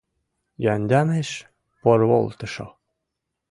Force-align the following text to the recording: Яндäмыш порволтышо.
Яндäмыш 0.73 1.29
порволтышо. 1.81 2.67